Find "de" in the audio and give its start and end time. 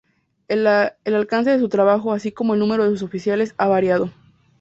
1.51-1.59, 2.85-2.89